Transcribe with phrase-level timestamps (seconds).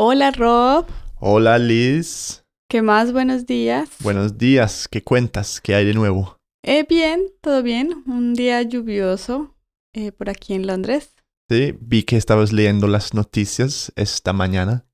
[0.00, 0.86] Hola Rob,
[1.20, 3.12] Hola Liz, ¿qué más?
[3.12, 3.88] Buenos días.
[4.00, 5.60] buenos días, ¿qué cuentas?
[5.60, 6.36] ¿Qué hay de nuevo?
[6.64, 8.04] Eh, bien, todo bien.
[8.06, 9.56] Un día lluvioso
[9.94, 11.14] eh, por aquí en Londres.
[11.50, 14.84] Sí, vi que estabas leyendo las noticias esta mañana.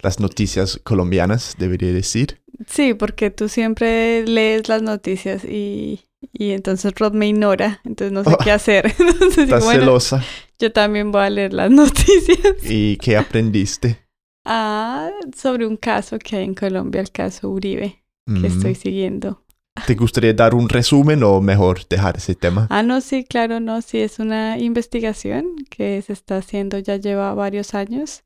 [0.00, 2.40] Las noticias colombianas, debería decir.
[2.68, 8.22] Sí, porque tú siempre lees las noticias y, y entonces Rob me ignora, entonces no
[8.24, 8.38] sé Oh.
[8.42, 8.86] qué hacer.
[8.98, 10.24] Entonces Estás bueno, celosa.
[10.58, 12.38] yo también voy a leer las noticias.
[12.62, 14.07] ¿Y qué aprendiste?
[14.50, 19.44] Ah, sobre un caso que hay en Colombia, el caso Uribe, que Mm, estoy siguiendo.
[19.86, 22.66] ¿Te gustaría dar un resumen o mejor dejar ese tema?
[22.70, 27.34] Ah, no, sí, claro, no, sí, es una investigación que se está haciendo, ya lleva
[27.34, 28.24] varios años,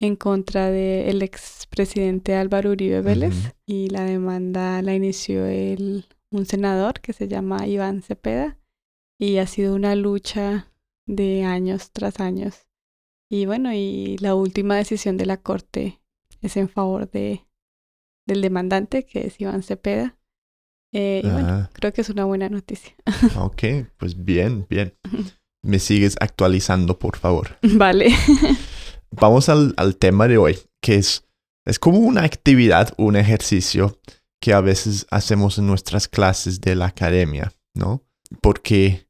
[0.00, 7.00] en contra del expresidente Álvaro Uribe Vélez y la demanda la inició el, un senador
[7.00, 8.58] que se llama Iván Cepeda
[9.16, 10.66] y ha sido una lucha
[11.06, 12.66] de años tras años.
[13.32, 16.02] Y bueno, y la última decisión de la corte
[16.42, 17.46] es en favor de,
[18.26, 20.18] del demandante, que es Iván Cepeda.
[20.92, 22.94] Eh, y bueno, Ah, creo que es una buena noticia.
[23.38, 23.62] ok,
[23.96, 24.94] pues bien, bien.
[25.64, 27.56] Me sigues actualizando, por favor.
[27.62, 28.10] Vale.
[29.12, 31.26] Vamos al, al tema de hoy, que es,
[31.64, 33.98] es como una actividad, un ejercicio
[34.42, 38.02] que a veces hacemos en nuestras clases de la academia, ¿no?
[38.42, 39.06] Porque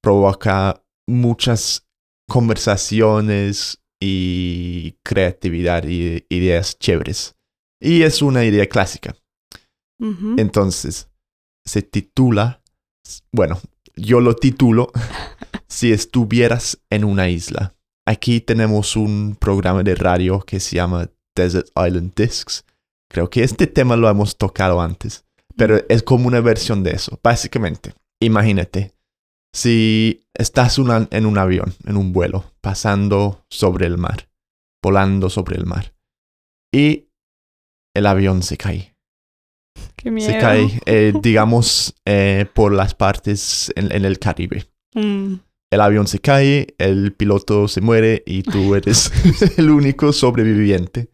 [0.00, 1.86] provoca muchas
[2.28, 7.34] conversaciones y creatividad y ideas chéveres.
[7.80, 9.16] Y es una idea clásica.
[10.36, 11.08] Entonces,
[11.64, 12.60] se titula,
[13.30, 13.60] bueno,
[13.94, 14.90] yo lo titulo,
[15.72, 17.74] Si estuvieras en una isla.
[18.06, 22.66] Aquí tenemos un programa de radio que se llama Desert Island Discs.
[23.08, 25.24] Creo que este tema lo hemos tocado antes,
[25.56, 27.18] pero es como una versión de eso.
[27.22, 28.92] Básicamente, imagínate,
[29.54, 34.28] si estás una- en un avión, en un vuelo, pasando sobre el mar,
[34.82, 35.94] volando sobre el mar,
[36.74, 37.08] y
[37.94, 38.94] el avión se cae
[39.96, 40.30] Qué miedo.
[40.30, 44.66] se cae, eh, digamos, eh, por las partes en, en el Caribe.
[44.94, 45.34] Mm.
[45.70, 49.10] El avión se cae, el piloto se muere y tú eres
[49.58, 51.08] el único sobreviviente.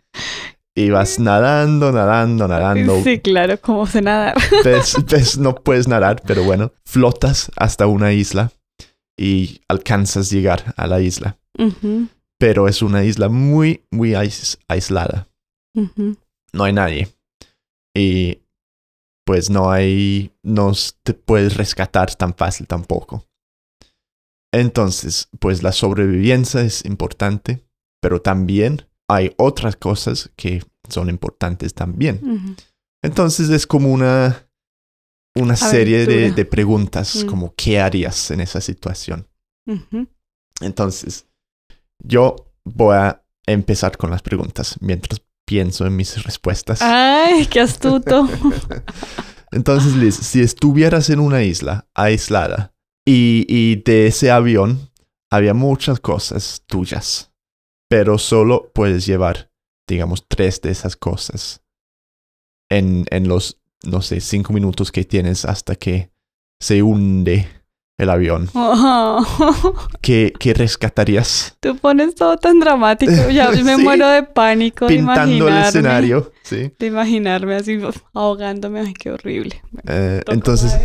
[0.76, 3.02] Y vas nadando, nadando, nadando.
[3.02, 4.34] Sí, claro, como sé nadar.
[4.64, 8.52] Ves, ves, no puedes nadar, pero bueno, flotas hasta una isla
[9.18, 11.38] y alcanzas llegar a la isla.
[12.38, 15.28] Pero es una isla muy, muy ais- aislada.
[16.52, 17.08] no hay nadie.
[17.96, 18.38] Y
[19.26, 23.26] pues no hay, no te puedes rescatar tan fácil tampoco.
[24.52, 27.62] Entonces, pues la sobrevivencia es importante,
[28.00, 32.56] pero también hay otras cosas que son importantes también.
[33.02, 34.47] Entonces es como una,
[35.40, 37.26] una serie de, preguntas, Mm.
[37.26, 39.26] como ¿qué harías en esa situación?
[40.60, 41.26] Entonces,
[42.02, 46.80] yo voy a empezar con las preguntas mientras pienso en mis respuestas.
[46.82, 48.28] Ay, qué astuto.
[49.50, 52.74] Entonces, Liz, si estuvieras en una isla aislada
[53.06, 54.90] y, y de ese avión
[55.30, 57.32] había muchas cosas tuyas,
[57.88, 59.50] pero solo puedes llevar,
[59.86, 61.62] digamos, tres de esas cosas
[62.70, 66.10] en, en los, no sé, cinco minutos que tienes hasta que
[66.60, 67.48] se hunde
[67.98, 68.48] el avión.
[68.54, 69.24] Oh,
[70.00, 71.56] ¿Qué, qué rescatarías?
[71.60, 73.30] Tú pones todo tan dramático.
[73.30, 73.82] Ya me Sí.
[73.82, 76.72] muero de pánico de Pintando el escenario, ¿sí?
[76.78, 77.78] De imaginarme así
[78.14, 78.80] ahogándome.
[78.80, 79.62] Ay, qué horrible.
[79.86, 80.76] Eh, entonces,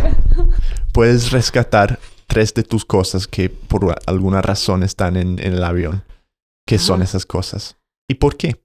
[0.93, 6.03] puedes rescatar tres de tus cosas que por alguna razón están en, en el avión.
[6.67, 7.77] ¿Qué son esas cosas?
[8.09, 8.55] ¿Y por qué?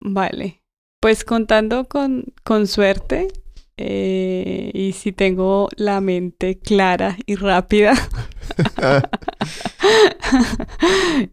[0.00, 0.62] Vale.
[1.00, 3.28] Pues contando con, con suerte
[3.76, 7.94] eh, y si tengo la mente clara y rápida.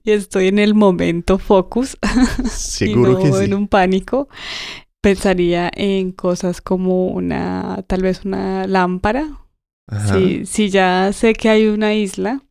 [0.03, 1.97] Y estoy en el momento focus.
[2.50, 3.44] Seguro y no que sí.
[3.45, 4.29] en un pánico,
[5.01, 9.45] pensaría en cosas como una, tal vez una lámpara.
[10.11, 12.44] Si, si ya sé que hay una isla,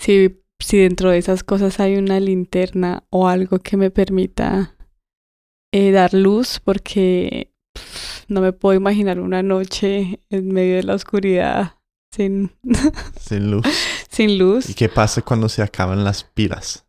[0.00, 4.76] si, si dentro de esas cosas hay una linterna o algo que me permita
[5.72, 7.52] eh, dar luz, porque
[8.30, 11.74] no me puedo imaginar una noche en medio de la oscuridad
[12.14, 12.50] sin,
[13.20, 13.66] Sin luz.
[14.08, 14.68] sin luz.
[14.70, 16.86] ¿Y qué pasa cuando se acaban las pilas?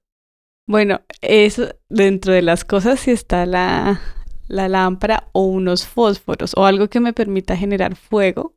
[0.67, 3.99] Bueno, eso dentro de las cosas si está la,
[4.47, 8.55] la lámpara o unos fósforos o algo que me permita generar fuego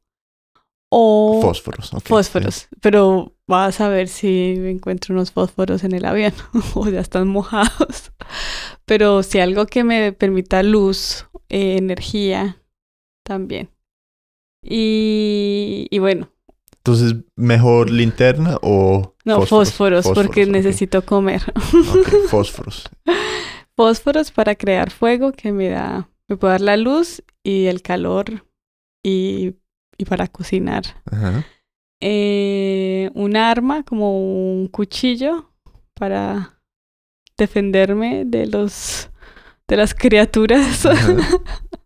[0.90, 1.90] o Fósforos.
[2.04, 2.68] fósforos.
[2.80, 6.32] Pero vas a ver si encuentro unos fósforos en el avión
[6.74, 8.12] o ya están mojados.
[8.84, 12.58] Pero si algo que me permita luz, eh, energía,
[13.24, 13.70] también.
[14.62, 16.30] Y, y bueno,
[16.76, 20.50] Entonces, ¿mejor linterna o no, fósforos, porque ok.
[20.50, 21.42] necesito comer.
[22.28, 22.88] Fósforos.
[23.76, 28.46] fósforos para crear fuego que me da, me puede dar la luz y el calor
[29.02, 29.56] y,
[29.98, 30.84] y para cocinar.
[31.10, 31.44] Ajá.
[32.00, 35.50] Eh, un arma como un cuchillo
[35.94, 36.60] para
[37.38, 39.10] defenderme de los
[39.68, 40.86] de las criaturas.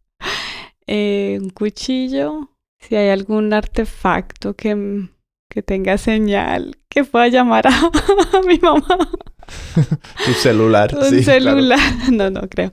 [0.88, 2.50] Eh, un cuchillo.
[2.80, 5.08] Si hay algún artefacto que,
[5.50, 7.70] que tenga señal, que pueda llamar a,
[8.38, 8.98] a mi mamá.
[10.26, 10.94] Tu celular.
[10.96, 11.40] Un sí, claro.
[11.40, 11.78] celular.
[12.12, 12.72] No, no creo.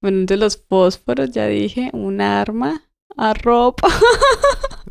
[0.00, 2.82] Bueno, entonces los fósforos, ya dije, un arma,
[3.16, 3.88] a ropa.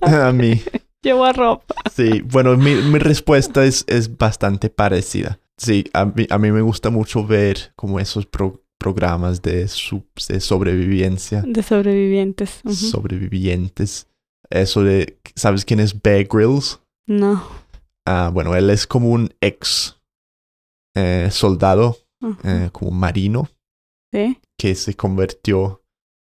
[0.01, 0.61] A mí.
[1.01, 1.75] Llevo a ropa.
[1.91, 5.39] Sí, bueno, mi, mi respuesta es, es bastante parecida.
[5.57, 10.07] Sí, a mí, a mí me gusta mucho ver como esos pro- programas de, sub-
[10.27, 12.61] de sobrevivencia, De sobrevivientes.
[12.65, 14.07] Sobrevivientes.
[14.49, 16.79] Eso de, ¿sabes quién es Bear Grylls?
[17.07, 17.43] No.
[18.07, 19.97] Ah, bueno, él es como un ex
[20.95, 22.37] eh, soldado, Ujú.
[22.43, 23.47] eh, como marino,
[24.11, 24.39] Sí.
[24.57, 25.83] que se convirtió,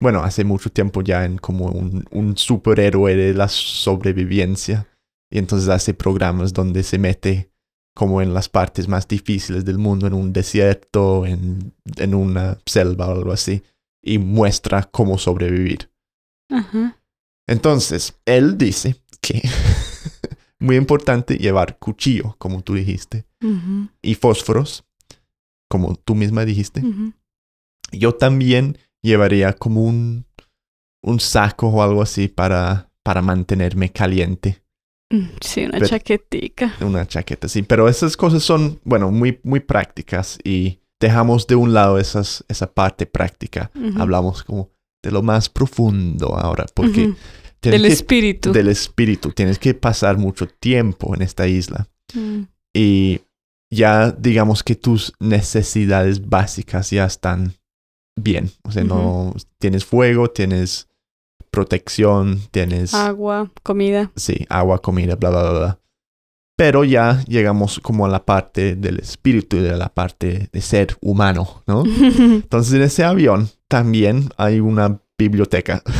[0.00, 4.88] bueno, hace mucho tiempo ya en como un, un superhéroe de la sobrevivencia.
[5.30, 7.50] Y entonces hace programas donde se mete
[7.96, 13.08] como en las partes más difíciles del mundo, en un desierto, en, en una selva
[13.08, 13.62] o algo así,
[14.04, 15.90] y muestra cómo sobrevivir.
[16.50, 17.00] Ajá.
[17.48, 19.40] Entonces, él dice que
[20.60, 23.88] muy importante llevar cuchillo, como tú dijiste, Ujú.
[24.02, 24.84] y fósforos,
[25.70, 26.80] como tú misma dijiste.
[26.84, 27.14] Ujú.
[27.92, 30.26] Yo también llevaría como un,
[31.02, 34.62] un saco o algo así para, para mantenerme caliente.
[35.12, 36.74] Mm, Sí, una Pero- chaquetica.
[36.80, 37.62] Una chaqueta, sí.
[37.62, 42.72] Pero esas cosas son, bueno, muy, muy prácticas y dejamos de un lado esas, esa
[42.72, 43.70] parte práctica.
[43.98, 44.70] Hablamos como
[45.04, 47.12] de lo más profundo ahora, porque
[47.62, 48.52] Del que- espíritu.
[48.52, 49.30] del espíritu.
[49.30, 51.88] Tienes que pasar mucho tiempo en esta isla.
[52.14, 52.42] Mm.
[52.74, 53.20] Y
[53.72, 57.54] ya digamos que tus necesidades básicas ya están
[58.18, 58.50] bien.
[58.64, 60.88] O sea, no tienes fuego, tienes
[61.50, 64.10] protección, tienes Agua, comida.
[64.16, 65.78] sí, agua, comida, bla, bla, bla, bla.
[66.58, 70.96] Pero ya llegamos como a la parte del espíritu y de la parte de ser
[71.02, 71.84] humano, ¿no?
[72.18, 75.82] Entonces en ese avión también hay una biblioteca.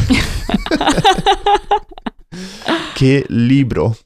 [2.96, 3.96] ¿Qué libro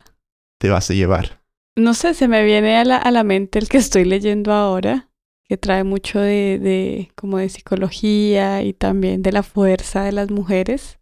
[0.59, 1.41] te vas a llevar?
[1.77, 5.09] No sé, se me viene a la, a la mente el que estoy leyendo ahora,
[5.45, 10.31] que trae mucho de, de como de psicología y también de la fuerza de las
[10.31, 10.99] mujeres,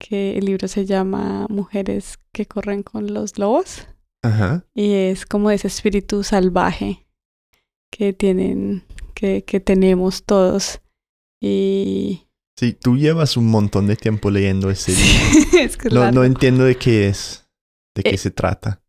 [0.00, 3.86] que el libro se llama Mujeres que corren con los lobos
[4.22, 4.64] Ajá.
[4.74, 7.06] y es como ese espíritu salvaje
[7.92, 10.80] que tienen, que, que tenemos todos.
[11.42, 12.26] Y
[12.58, 15.58] Sí, tú llevas un montón de tiempo leyendo ese libro.
[15.60, 17.48] es que es No, no entiendo de qué es,
[17.94, 18.82] de qué Eh, se trata.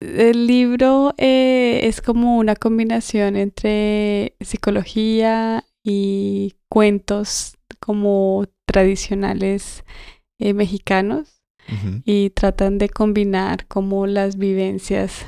[0.00, 9.84] El libro eh, es como una combinación entre psicología y cuentos como tradicionales
[10.42, 11.40] eh, mexicanos
[12.04, 15.24] y tratan de combinar como las vivencias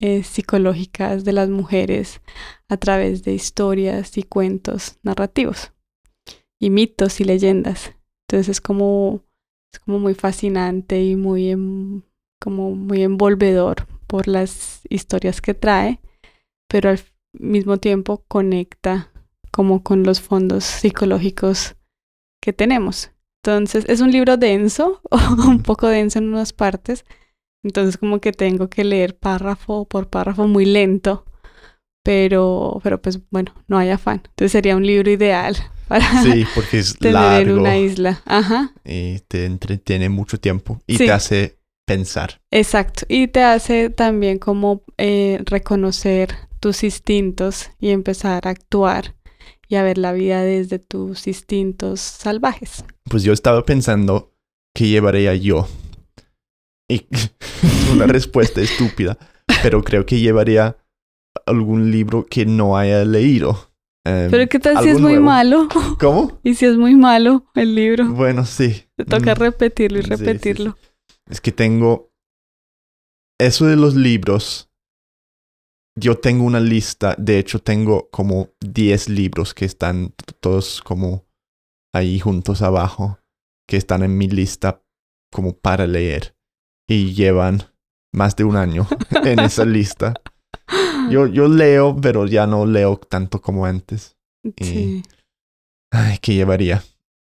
[0.00, 2.20] eh, psicológicas de las mujeres
[2.68, 5.72] a través de historias y cuentos narrativos
[6.60, 7.94] y mitos y leyendas.
[8.28, 9.24] Entonces es como,
[9.72, 12.02] es como muy fascinante y muy, em-
[12.40, 16.00] como muy envolvedor por las historias que trae,
[16.68, 17.00] pero al
[17.32, 19.12] mismo tiempo conecta
[19.52, 21.76] como con los fondos psicológicos
[22.40, 23.11] que tenemos.
[23.44, 25.00] Entonces es un libro denso,
[25.46, 27.04] un poco denso en unas partes,
[27.64, 31.24] entonces como que tengo que leer párrafo por párrafo muy lento,
[32.04, 34.22] pero, pero pues bueno, no hay afán.
[34.24, 35.56] Entonces sería un libro ideal
[35.88, 38.22] para Sí, porque es tener en una isla.
[38.26, 41.06] Ajá, y te entretiene mucho tiempo y Sí.
[41.06, 42.40] te hace pensar.
[42.52, 43.06] exacto.
[43.08, 49.16] Y te hace también como eh, reconocer tus instintos y empezar a actuar
[49.68, 52.84] y a ver la vida desde tus instintos salvajes.
[53.08, 54.32] Pues yo estaba pensando
[54.74, 55.68] qué llevaría yo.
[56.88, 57.06] Y
[57.92, 59.18] una respuesta estúpida,
[59.62, 60.76] pero creo que llevaría
[61.46, 63.70] algún libro que no haya leído.
[64.04, 65.26] Em, Pero ¿qué tal si es muy nuevo.
[65.26, 65.68] malo?
[66.00, 66.40] ¿Cómo?
[66.42, 68.08] ¿Y si es muy malo el libro?
[68.10, 68.84] Bueno, sí.
[68.96, 70.24] Te toca Mm, repetirlo y sí, sí, sí.
[70.24, 70.76] repetirlo.
[71.30, 72.10] Es que tengo...
[73.40, 74.70] Eso de los libros,
[75.98, 81.24] yo tengo una lista, de hecho tengo como 10 libros que están todos como
[81.92, 83.18] ahí juntos abajo,
[83.68, 84.82] que están en mi lista
[85.30, 86.36] como para leer.
[86.88, 87.62] Y llevan
[88.12, 88.86] más de un año
[89.24, 90.14] en esa lista.
[91.10, 94.16] Yo, yo leo, pero ya no leo tanto como antes.
[94.60, 95.02] Sí.
[95.90, 96.82] Ay, ¿qué llevaría?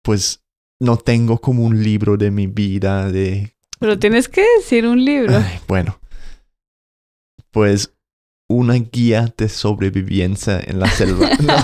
[0.04, 0.44] Pues
[0.80, 5.38] no tengo como un libro de mi vida, de Pero tienes que decir un libro.
[5.38, 6.00] Ay, bueno,
[7.52, 7.94] pues
[8.50, 11.30] una guía de sobrevivencia en la selva.
[11.42, 11.56] No.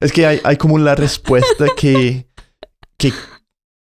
[0.00, 2.26] Es que hay, hay como la respuesta que,
[2.98, 3.12] que,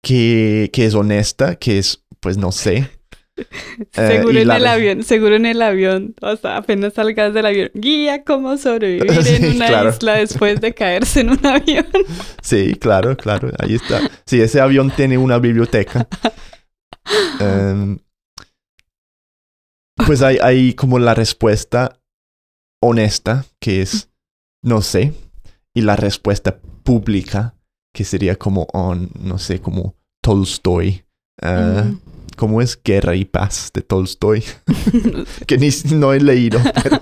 [0.01, 2.89] que, que es honesta, que es, pues no sé.
[3.35, 7.33] Eh, seguro y en la el avión, seguro en el avión, o sea, apenas salgas
[7.33, 9.89] del avión, guía cómo sobrevivir Sí, en una claro.
[9.89, 11.87] isla después de caerse en un avión.
[12.43, 14.01] Sí, claro, claro, ahí está.
[14.27, 16.07] Sí, ese avión tiene una biblioteca.
[17.39, 17.97] Em,
[20.05, 21.99] pues hay, hay como la respuesta
[22.81, 24.09] honesta, que es
[24.61, 25.13] no sé,
[25.73, 27.55] y la respuesta pública,
[27.93, 31.03] que sería como, oh, no sé, como Tolstoy.
[31.41, 31.99] Ah, Mm.
[32.35, 34.43] ¿Cómo es Guerra y Paz de Tolstoy?
[35.47, 37.01] Que ni no he leído, pero,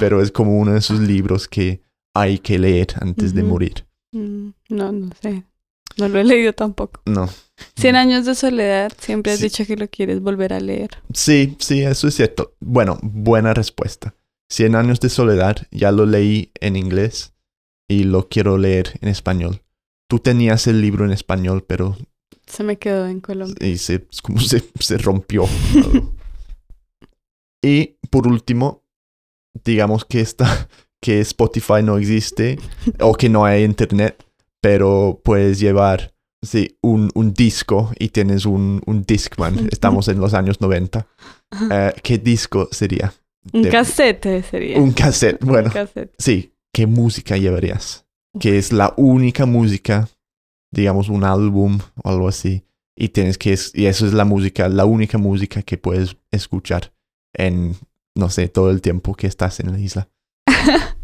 [0.00, 1.82] pero es como uno de esos libros que
[2.14, 3.86] hay que leer antes de morir.
[4.12, 5.44] Mm, No, no sé.
[5.98, 7.00] No lo he leído tampoco.
[7.06, 7.28] No.
[7.76, 9.44] Cien años de soledad, siempre has Sí.
[9.44, 10.90] dicho que lo quieres volver a leer.
[11.12, 12.54] Sí, sí, eso es cierto.
[12.60, 14.14] Bueno, buena respuesta.
[14.50, 17.31] Cien años de soledad, ya lo leí en inglés
[17.88, 19.62] y lo quiero leer en español.
[20.08, 21.96] Tú tenías el libro en español, pero
[22.46, 23.66] Se me quedó en Colombia.
[23.66, 25.46] y se, como se, se rompió.
[27.62, 28.82] y por último,
[29.64, 30.68] digamos que esta,
[31.00, 32.58] que Spotify no existe
[33.00, 34.24] o que no hay internet,
[34.60, 39.68] pero puedes llevar sí, un, un disco y tienes un, un Discman.
[39.70, 41.06] Estamos en los años 90.
[41.70, 43.12] Eh, ¿Qué disco sería?
[43.52, 44.78] Un de- casete sería.
[44.78, 45.42] Un cassette.
[45.44, 46.51] Bueno, Un sí.
[46.74, 48.06] ¿Qué música llevarías?
[48.40, 50.08] Que es la única música,
[50.72, 52.64] digamos, un álbum o algo así.
[52.96, 56.92] Y tienes que, y eso es la música, la única música que puedes escuchar
[57.34, 57.74] en,
[58.16, 60.08] no sé, todo el tiempo que estás en la isla.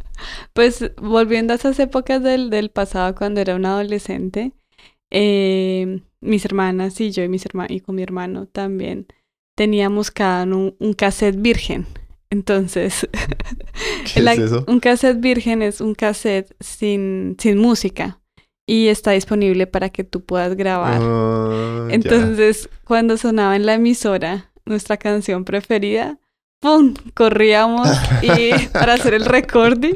[0.53, 4.53] Pues volviendo a esas épocas del, del pasado cuando era un adolescente,
[5.11, 9.07] eh, mis hermanas y yo y, mis herma- y con mi hermano también
[9.57, 11.87] teníamos cada uno un, un cassette virgen.
[12.30, 13.08] Entonces,
[14.12, 14.64] ¿Qué la- es eso?
[14.68, 18.20] un cassette virgen es un cassette sin, sin música
[18.66, 21.00] y está disponible para que tú puedas grabar.
[21.02, 21.94] Ah, ya.
[21.94, 26.18] Entonces, cuando sonaba en la emisora nuestra canción preferida,
[26.61, 26.95] ¡pum!
[27.15, 27.88] Corríamos
[28.23, 29.95] y, para hacer el recording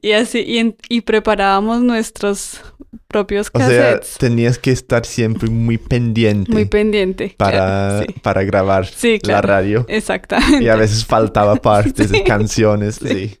[0.00, 2.60] y así, y, preparábamos nuestros
[3.08, 4.16] propios O sea, cassettes.
[4.18, 7.34] tenías que estar siempre muy pendiente Muy pendiente.
[7.36, 8.14] para, claro, sí.
[8.22, 9.48] para grabar Sí, la claro.
[9.48, 9.84] radio.
[9.88, 10.64] Exactamente.
[10.64, 12.94] Y a veces faltaba partes de Sí, canciones.
[12.96, 13.08] sí.
[13.12, 13.38] Sí.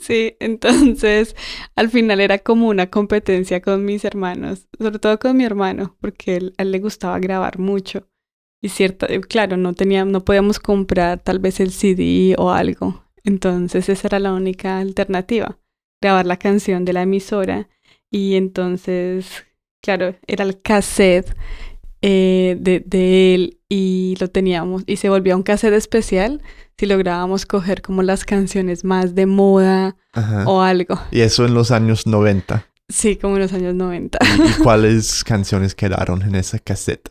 [0.00, 1.36] Sí, entonces
[1.76, 6.36] al final era como una competencia con mis hermanos, sobre todo con mi hermano, porque
[6.36, 8.06] él- a él le gustaba grabar mucho.
[8.62, 13.04] Y cierta, eh, claro, no teníamos, no podíamos comprar tal vez el CD o algo.
[13.24, 15.58] Entonces esa era la única alternativa,
[16.00, 17.68] grabar la canción de la emisora.
[18.10, 19.44] Y entonces,
[19.82, 21.34] claro, era el cassette
[22.02, 26.42] eh, de, de él y lo teníamos y se volvía un cassette especial
[26.78, 30.44] si lográbamos coger como las canciones más de moda Ajá.
[30.46, 30.98] o algo.
[31.10, 32.66] Y eso en los años 90.
[32.88, 34.18] Sí, como en los años 90.
[34.22, 37.10] ¿Y, y cuáles canciones quedaron en esa cassette?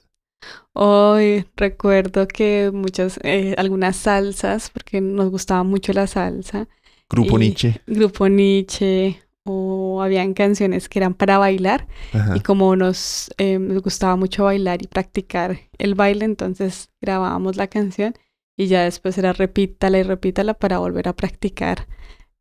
[0.74, 6.68] Hoy recuerdo que muchas, eh, algunas salsas, porque nos gustaba mucho la salsa,
[7.10, 7.82] Grupo Y- Nietzsche.
[7.88, 12.38] Grupo Nietzsche, o habían canciones que eran para bailar, Ajá.
[12.38, 17.68] y como nos, eh, nos gustaba mucho bailar y practicar el baile, entonces grabábamos la
[17.68, 18.14] canción
[18.56, 21.88] y ya después era repítala y repítala para volver a practicar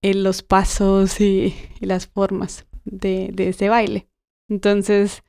[0.03, 4.07] eh, los pasos y, y las formas de, de ese baile.
[4.51, 5.23] Entonces,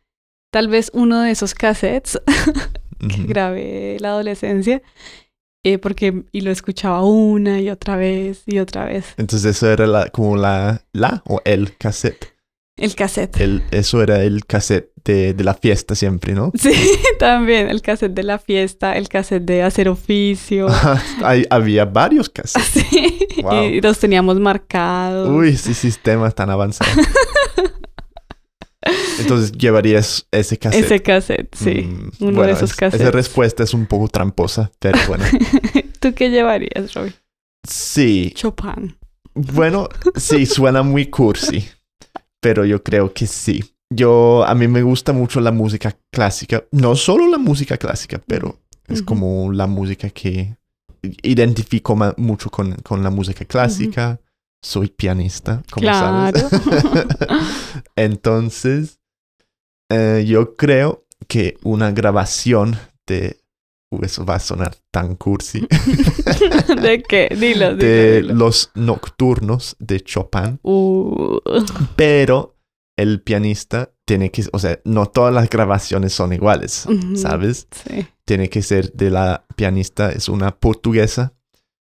[0.52, 2.20] tal vez uno de esos cassettes
[3.00, 3.28] que Ujú.
[3.28, 4.82] grabé en la adolescencia,
[5.64, 9.06] eh, porque y lo escuchaba una y otra vez y otra vez.
[9.18, 12.34] Entonces eso era la, como la, la o el cassette.
[12.78, 13.42] El cassette.
[13.42, 16.54] El, eso era el cassette de, de la fiesta siempre, ¿no?
[16.58, 16.72] Sí,
[17.20, 20.68] también el cassette de la fiesta, el cassette de hacer oficio.
[21.24, 22.86] Hay- había varios cassettes.
[22.90, 23.64] Sí, Wow.
[23.66, 25.30] y los teníamos marcados.
[25.30, 26.90] Uy, ese sistema tan avanzado.
[29.20, 30.86] Entonces llevarías ese cassette.
[30.86, 31.82] Ese cassette, sí.
[31.82, 33.02] Mm, uno de esos es- cassettes.
[33.02, 35.24] Esa respuesta es un poco tramposa, pero bueno.
[36.00, 37.14] ¿Tú qué llevarías, Robbie?
[37.68, 38.96] Sí, Chopin.
[39.34, 41.68] bueno, sí, suena muy cursi,
[42.40, 43.64] pero yo creo que sí.
[43.92, 48.60] Yo, a mí me gusta mucho la música clásica, no solo la música clásica, pero
[48.88, 50.56] es como la música que
[51.22, 54.20] identifico mucho con, con la música clásica.
[54.62, 56.44] Soy pianista, como sabes.
[56.44, 57.40] Claro.
[57.96, 59.00] Entonces,
[59.90, 63.40] eh, yo creo que una grabación de...
[63.92, 65.66] Uh, eso va a sonar tan cursi.
[66.82, 67.30] ¿De qué?
[67.32, 67.76] Dilo, dilo.
[67.76, 68.36] de dilo.
[68.36, 71.40] los nocturnos de Chopin, Uh,
[71.96, 72.56] pero
[72.98, 76.86] el pianista tiene que, o sea, no todas las grabaciones son iguales,
[77.16, 77.68] ¿sabes?
[77.72, 78.06] Sí.
[78.26, 81.34] Tiene que ser de la pianista, es una portuguesa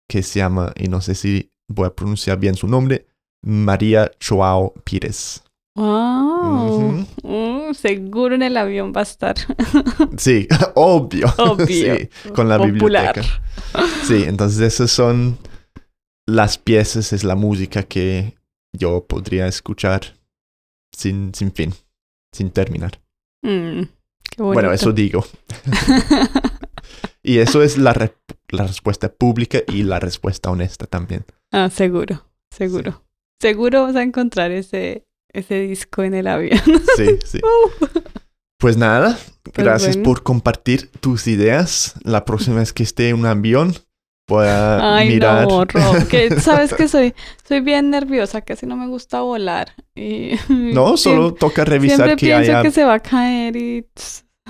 [0.07, 3.07] que se llama, y no sé si voy a pronunciar bien su nombre,
[3.41, 5.41] María Joao Pires.
[5.75, 7.05] Wow.
[7.23, 9.35] Uh, seguro en el avión va a estar.
[10.17, 11.27] Sí, obvio.
[11.37, 11.65] Obvio.
[11.67, 13.13] Sí, con la Popular.
[13.13, 13.23] biblioteca.
[14.03, 15.37] Sí, entonces esas son
[16.27, 18.35] las piezas, es la música que
[18.77, 20.01] yo podría escuchar
[20.91, 21.73] sin, sin fin,
[22.33, 22.99] sin terminar.
[23.41, 23.83] Mm,
[24.35, 25.23] qué Bueno, eso digo.
[27.23, 28.15] Y eso es la, re-
[28.49, 31.25] la respuesta pública y la respuesta honesta también.
[31.51, 33.03] Ah, seguro, seguro.
[33.41, 36.59] Seguro vas a encontrar ese, ese disco en el avión.
[36.97, 37.39] Sí, sí.
[37.81, 37.99] Uh.
[38.61, 39.17] Pues nada,
[39.55, 40.03] gracias bueno.
[40.09, 41.93] por compartir tus ideas.
[42.03, 43.73] La próxima vez que esté en un avión
[44.27, 45.47] voy a Ay, mirar.
[45.47, 47.13] no, Rob, que sabes que soy,
[47.47, 49.71] soy bien nerviosa, casi no me gusta volar.
[49.95, 52.61] Y, No, solo toca revisar siempre que pienso haya.
[52.61, 53.87] que se va a caer y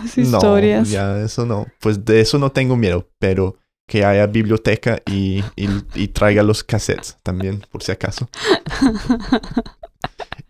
[0.03, 0.89] las No, historias.
[0.89, 1.67] ya eso no.
[1.79, 6.63] Pues de eso no tengo miedo, pero que haya biblioteca y, y, y traiga los
[6.63, 8.29] cassettes también, por si acaso.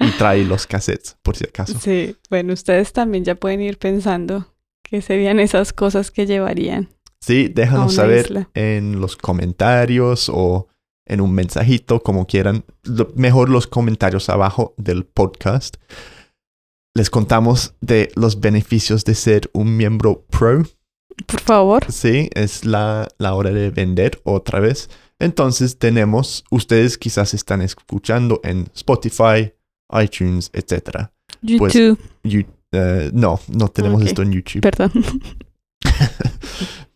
[0.02, 1.78] Y trae los cassettes, por si acaso.
[1.80, 4.48] Sí, bueno, ustedes también ya pueden ir pensando
[4.82, 6.88] qué serían esas cosas que llevarían.
[7.20, 8.50] Sí, déjanos saber isla.
[8.54, 10.68] en los comentarios o
[11.06, 12.64] en un mensajito, como quieran.
[12.84, 15.76] Lo- mejor los comentarios abajo del podcast.
[17.00, 20.64] Les contamos de los beneficios de ser un miembro pro.
[21.26, 21.90] Por favor.
[21.90, 24.90] Sí, es la, la hora de vender otra vez.
[25.18, 29.54] Entonces tenemos, ustedes quizás están escuchando en Spotify,
[29.94, 31.08] iTunes, etc.
[31.58, 31.98] Pues- YouTube,
[33.14, 34.60] no, no tenemos esto en YouTube.
[34.60, 34.92] perdón.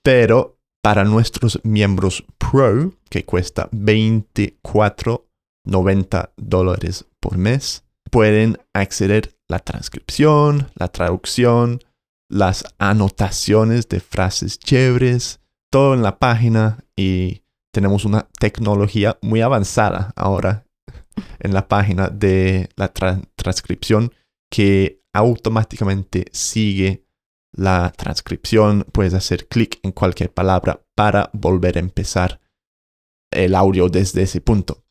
[0.03, 10.71] Pero para nuestros miembros Pro, que cuesta 24.90 dólares por mes, pueden acceder la transcripción,
[10.73, 11.79] la traducción,
[12.27, 15.41] las anotaciones de frases chéveres,
[15.71, 20.65] todo en la página y tenemos una tecnología muy avanzada ahora
[21.39, 24.11] en la página de la tra- transcripción
[24.51, 27.05] que automáticamente sigue
[27.55, 32.41] la transcripción, puedes hacer clic en cualquier palabra para volver a empezar
[33.31, 34.83] el audio desde ese punto.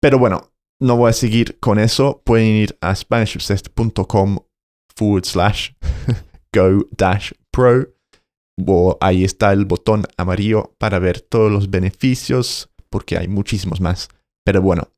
[0.00, 0.51] Pero bueno,
[0.82, 2.20] no voy a seguir con eso.
[2.24, 4.38] Pueden ir a SpanishObsessed.com
[4.94, 5.70] forward slash
[6.54, 7.88] go dash pro.
[8.66, 14.08] O ahí está el botón amarillo para ver todos los beneficios, porque hay muchísimos más.
[14.44, 14.88] Pero bueno,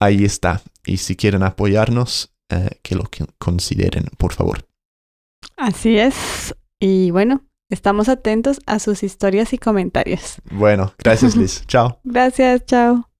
[0.00, 0.62] ahí está.
[0.84, 3.04] Y si quieren apoyarnos, eh, que lo
[3.38, 4.66] consideren, por favor.
[5.56, 6.54] Así es.
[6.80, 10.36] Y bueno, estamos atentos a sus historias y comentarios.
[10.50, 11.64] Bueno, gracias Liz.
[11.66, 12.00] Chao.
[12.02, 13.11] Gracias, chao.